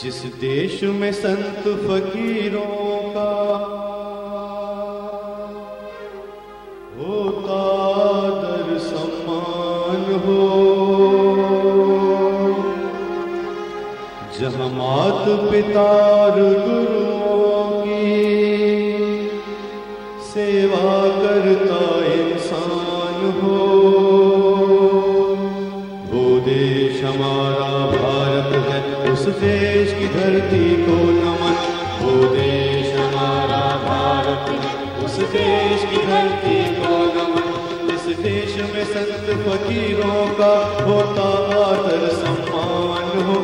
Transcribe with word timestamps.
जिस 0.00 0.18
देश 0.40 0.82
में 0.82 1.12
संत 1.12 1.64
फकीरों 1.80 2.96
का 3.14 3.32
होता 6.96 7.60
दर 8.38 8.78
सम्मान 8.78 10.04
हो। 10.24 10.40
जहाँ 14.40 14.68
मात 14.70 15.24
पिता 15.50 15.90
गुरुओं 16.38 17.62
की 17.82 18.08
सेवा 20.32 20.94
करता 21.18 21.84
इंसान 22.14 23.30
हो। 23.40 23.71
उस 29.22 29.28
देश 29.28 29.92
की 29.92 30.06
धरती 30.08 30.68
को 30.76 30.94
नमन, 31.16 31.58
वो 32.00 32.12
देश 32.28 32.94
हमारा 32.94 33.60
भारत। 33.84 34.48
उस 35.04 35.18
देश 35.30 35.84
की 35.90 35.96
धरती 36.06 36.56
को 36.74 36.96
नमन, 37.16 37.46
इस 37.94 38.16
देश 38.18 38.56
में 38.72 38.84
संत 38.84 39.30
फकीरों 39.44 40.26
का 40.34 40.54
होता 40.84 41.28
आदर 41.60 42.08
सम्मान 42.08 43.22
हो। 43.22 43.38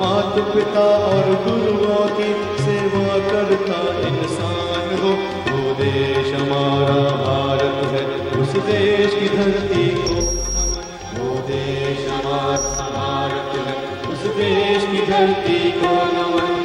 मात 0.00 0.38
पिता 0.54 0.86
और 1.06 1.34
गुरुओं 1.46 2.06
की 2.08 2.30
सेवा 2.62 3.18
करता 3.28 3.80
इंसान 4.08 4.96
हो। 5.00 5.10
वो 5.50 5.74
देश 5.74 6.32
हमारा 6.34 7.00
भारत 7.16 7.86
है, 7.86 8.06
उस 8.40 8.56
देश 8.66 9.14
की 9.14 9.36
धरती 9.36 9.88
को 9.88 10.47
धरती 15.08 15.60
को 15.72 15.94
नमन। 16.12 16.56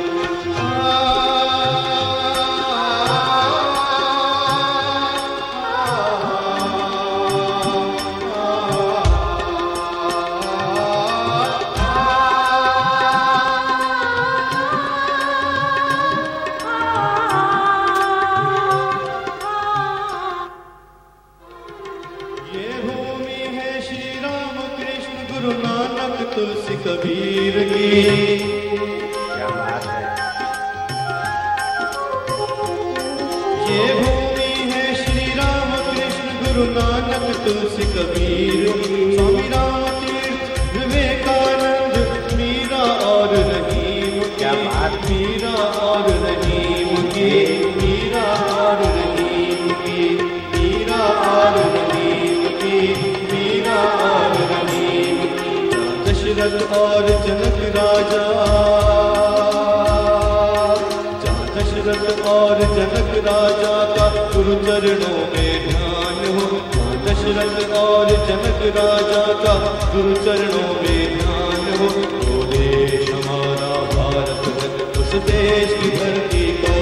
तुलसी 26.33 26.75
कबीर 26.75 27.55
की। 27.69 28.33
गुरु 36.53 36.65
नानक 36.65 37.23
तुलसी 37.35 37.83
कबीर 37.83 38.65
स्वामी 39.15 39.47
राम 39.47 39.81
तीर्थ 40.01 40.59
विवेकानंद 40.73 41.95
मीरा 42.33 42.83
और 43.05 43.35
रहीम 43.35 44.19
क्या 44.37 44.53
बात? 44.53 44.91
मीरा 45.09 45.53
और 45.63 46.09
रहीम 46.09 46.95
की। 46.95 47.31
मीरा 47.75 48.25
और 48.61 48.83
रहीम 48.83 49.69
की। 49.73 50.01
मीरा 50.57 51.01
और 51.31 51.57
रहीम 51.57 52.47
की। 52.61 52.77
मीरा 53.33 53.79
और 54.11 54.37
रहीम 54.51 55.17
दशरथ 56.03 56.77
और 56.77 57.07
जनक 57.07 57.75
राजा। 57.75 58.23
दशरथ 61.55 62.25
और 62.25 62.59
जनक 62.59 63.25
राजा 63.27 63.75
का 63.95 64.31
गुरु 64.36 64.55
चरणों 64.55 65.17
में 65.17 65.52
और 68.03 68.09
जनक 68.27 68.61
राजा 68.75 69.21
का 69.41 69.53
गुरु 69.91 70.15
चरणों 70.23 70.71
में 70.80 71.19
ध्यान 71.19 71.67
हो 71.77 71.87
तो 72.23 72.39
देश 72.53 73.09
हमारा 73.11 73.69
भारत 73.93 74.97
उस 75.02 75.14
देश 75.30 75.71
की 75.81 75.91
धरती 75.97 76.43
को 76.58 76.73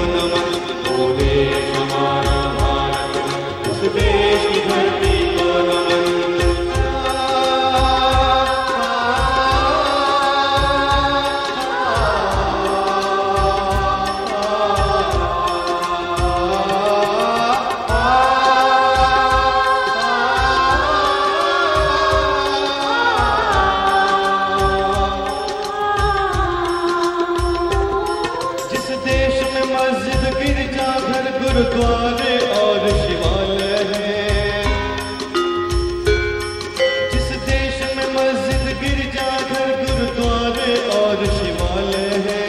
है, 42.26 42.42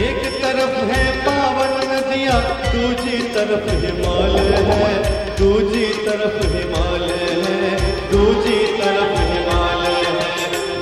एक 0.00 0.20
तरफ़ 0.42 0.76
है 0.90 1.04
पावन 1.20 1.72
नदियाँ, 1.90 2.40
दूसरी 2.72 3.18
तरफ़ 3.34 3.70
हिमालय 3.84 4.52
है। 4.70 4.92
दूसरी 5.38 5.86
तरफ़ 6.06 6.38
हिमालय 6.56 7.24
है, 7.44 7.72
दूसरी 8.12 8.58
तरफ़ 8.78 9.16
हिमालय 9.32 10.04
है, 10.18 10.32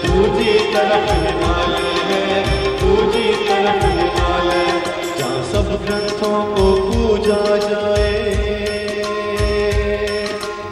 दूसरी 0.06 0.58
तरफ़ 0.74 1.08
हिमालय 1.22 1.94
है, 2.10 2.42
दूसरी 2.80 3.32
तरफ़ 3.44 3.84
हिमालय 3.86 4.21
ग्रंथों 5.78 6.38
को 6.54 6.64
पूजा 6.82 7.42
जाए। 7.56 8.12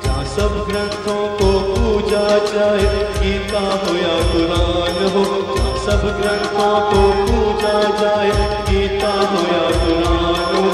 जहाँ 0.04 0.24
सब 0.24 0.52
ग्रंथों 0.68 1.22
को 1.38 1.50
पूजा 1.70 2.26
जाए, 2.46 2.86
गीता 3.18 3.60
हो 3.60 3.90
या 3.96 4.16
कुरान 4.32 4.96
हो, 5.14 5.24
जहाँ 5.50 5.74
सब 5.86 6.02
ग्रंथों 6.20 6.74
को 6.90 7.02
पूजा 7.26 7.76
जाए, 8.00 8.30
गीता 8.70 9.12
हो 9.30 9.40
या 9.52 9.64
कुरान 9.80 10.54
हो। 10.54 10.68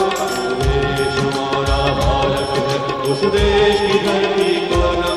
देश 0.63 1.15
हमारा 1.19 1.81
भारत 2.01 2.51
है, 2.59 2.77
उस 3.13 3.21
देश 3.37 3.77
की 3.81 3.99
धरती 4.07 4.51
को 4.67 4.81
नमन 4.93 5.16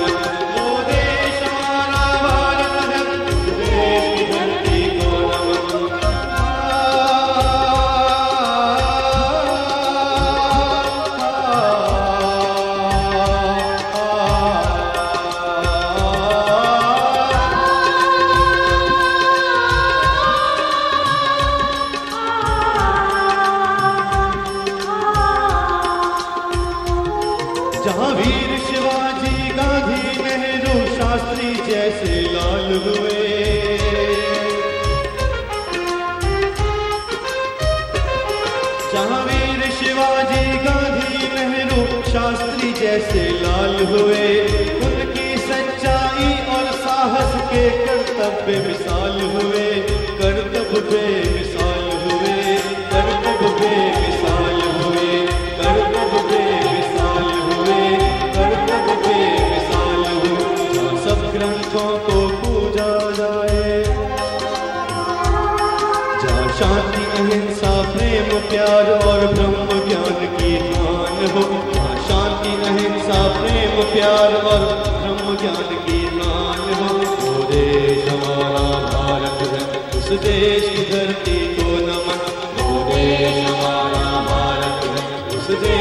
शास्त्री 42.11 42.71
जैसे 42.73 43.23
लाल 43.41 43.75
हुए 43.85 44.27
उनकी 44.87 45.37
सच्चाई 45.37 46.31
और 46.55 46.71
साहस 46.71 47.35
के 47.51 47.69
कर्तव्य 47.85 48.57
विशाल 48.67 49.21
हुए। 49.21 49.48
शांति 66.59 67.03
अहिंसा 67.19 67.69
प्रेम 67.91 68.29
प्यार 68.49 68.89
और 68.91 69.21
ब्रह्म 69.33 69.75
ज्ञान 69.87 70.17
की 70.37 70.49
मान 70.71 71.19
हो। 71.35 71.43
हाँ, 71.75 71.93
शांति 72.07 72.51
अहिंसा 72.69 73.19
प्रेम 73.37 73.75
प्यार 73.93 74.35
और 74.35 74.65
ब्रह्म 74.87 75.35
ज्ञान 75.37 75.69
की 75.85 76.01
मान 76.17 76.59
हो। 76.79 76.89
वो 77.21 77.33
देश 77.51 78.01
हमारा 78.09 78.65
भारत 78.89 79.39
है, 79.53 79.61
उस 79.99 80.09
देश 80.25 80.63
की 80.69 80.83
धरती 80.91 81.37
को 81.55 81.69
नमन। 81.87 82.19
वो 82.59 82.73
देश 82.91 83.37
हमारा 83.47 84.05
भारत 84.27 84.79
है, 84.89 85.01
उस 85.37 85.47
देश 85.63 85.78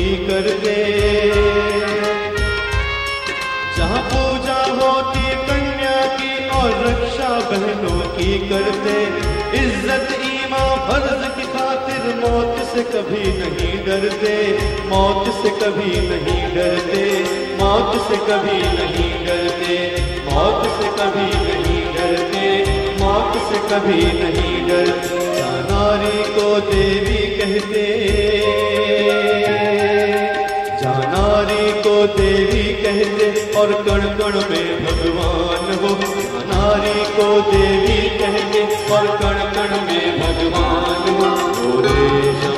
की 0.00 0.16
दे। 0.62 0.76
जहाँ 3.76 4.02
पूजा 4.10 4.60
होती, 4.78 5.24
कन्या 5.46 5.96
की 6.16 6.32
और 6.58 6.70
रक्षा 6.84 7.28
बहनों 7.50 8.00
की 8.16 8.30
करते 8.48 8.96
इज़्ज़त, 9.60 10.08
ईमा, 10.24 10.62
फ़र्ज़ 10.88 11.24
की 11.36 11.46
खातिर 11.52 12.04
मौत 12.20 12.58
से 12.72 12.82
कभी 12.92 13.24
नहीं 13.38 13.72
डरते 13.86 14.34
मौत 14.88 15.28
से 15.42 15.50
कभी 15.60 15.90
नहीं 16.08 16.42
डरते 16.54 17.04
मौत 17.60 17.96
से 18.06 18.16
कभी 18.28 18.58
नहीं 18.76 19.10
डरते 19.26 19.78
मौत 20.30 20.66
से 20.78 20.88
कभी 21.00 21.28
नहीं 21.46 21.82
डरते 21.96 22.46
मौत 23.00 23.36
से 23.48 23.58
कभी 23.70 24.02
नहीं 24.20 24.56
डरते 24.68 25.28
नारी 25.70 26.22
को 26.36 26.48
देवी 26.70 27.20
कहते 27.36 27.89
कहते 32.90 33.26
और 33.54 33.72
कण 33.82 34.04
कण 34.18 34.36
में 34.50 34.84
भगवान 34.84 35.66
हो। 35.82 35.90
नारी 36.46 37.04
को 37.16 37.26
देवी 37.50 37.98
कहते 38.18 38.62
और 38.94 39.06
कण 39.18 39.38
कण 39.54 39.74
में 39.86 40.18
भगवान 40.18 41.04
हो। 41.18 41.30
देश 41.82 42.49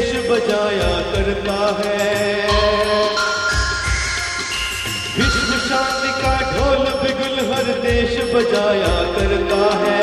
देश 0.00 0.30
बजाया 0.30 1.00
करता 1.12 1.82
है। 1.84 2.34
विश्व 5.18 5.68
शांति 5.68 6.22
का 6.22 6.34
ढोल 6.40 6.84
बिगुल 7.02 7.52
हर 7.52 7.62
देश 7.62 8.34
बजाया 8.34 8.94
करता 9.12 9.76
है। 9.78 9.98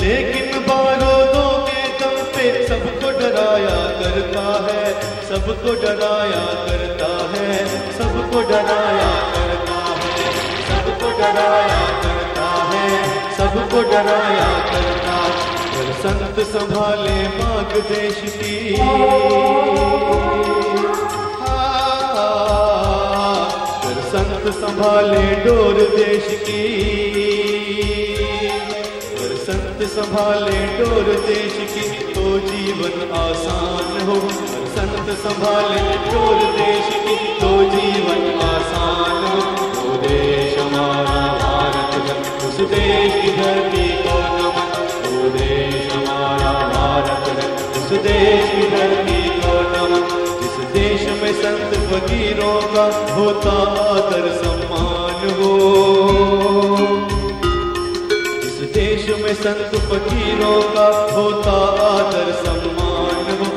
लेकिन 0.00 0.60
बारूदों 0.60 1.66
के 1.66 1.88
दम 1.98 2.22
पे 2.22 2.68
सबको 2.68 3.10
डराया 3.10 3.78
करता 4.00 4.66
है। 4.68 5.00
सबको 5.28 5.72
डराया 5.82 6.44
करता 6.66 7.28
है। 7.32 7.66
सबको 7.98 8.40
डराया 8.42 9.12
करता 9.34 9.78
है। 9.78 10.38
सबको 10.68 11.10
डराया 11.10 12.02
करता 12.02 12.48
है। 12.70 13.08
सबको 13.36 13.82
डराया 13.82 14.72
करता 14.72 15.12
है। 15.12 15.57
पर 15.78 15.92
संत 15.92 16.46
संभाले 16.46 17.28
माग 17.28 17.82
देश 17.92 18.32
की। 18.32 18.76
पर 23.84 24.02
संत 24.12 24.54
संभाले 24.54 25.34
डोर 25.44 25.74
देश 25.74 26.40
की। 26.40 26.62
पर 29.12 29.36
संत 29.36 29.90
संभाले 29.90 30.78
डोर 30.78 31.04
देश 31.26 31.52
की। 31.74 32.12
तो 32.14 32.38
जीवन 32.38 33.10
आसान 33.12 34.06
हो। 34.06 34.14
पर 34.14 34.66
संत 34.76 35.18
संभाले 35.18 36.12
डोर 36.12 36.52
देश 36.52 36.94
की। 36.94 37.16
तो 37.40 37.62
जीवन 37.64 38.40
आसान 38.40 39.24
हो। 39.24 39.68
वो 39.88 39.96
देश 39.96 40.58
हमारा 40.58 41.34
भारत 41.34 42.26
उस 42.36 42.68
देश 42.68 43.22
की 43.22 43.36
धरती 43.36 44.07
उस 47.88 47.94
देश 47.94 48.50
की 48.50 48.62
धरती 48.70 49.28
को 49.28 49.52
नमन 49.60 50.02
जिस 50.40 50.56
देश 50.72 51.02
में 51.22 51.32
संत 51.32 51.70
फकीरों 51.90 52.60
का 52.74 53.14
होता 53.14 53.52
आदर 53.82 54.26
सम्मान 54.32 55.30
हो? 55.30 55.54
जिस 58.42 58.58
देश 58.74 59.08
में 59.22 59.34
संत 59.34 59.78
फकीरों 59.80 60.62
का 60.62 60.86
होता 61.16 61.56
आदर 61.86 62.32
सम्मान 62.32 63.24
हो? 63.40 63.48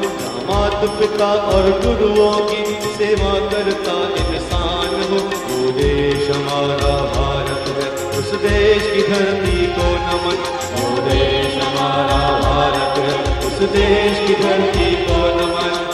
मात 0.51 0.89
पिता 0.99 1.33
और 1.33 1.69
गुरुओं 1.69 2.33
की 2.45 2.63
सेवा 2.95 3.33
करता 3.49 3.99
इंसान 4.23 4.95
हो। 5.03 5.21
वो 5.51 5.71
देश 5.71 6.35
हमारा 6.35 6.95
भारत 7.15 7.69
है, 7.77 8.19
उस 8.19 8.33
देश 8.41 8.91
की 8.93 9.13
धरती 9.13 9.65
को 9.67 9.93
नमन 10.07 10.60
देश 13.71 14.19
की 14.27 14.33
धरती 14.43 14.95
को 15.05 15.19
नमन। 15.37 15.90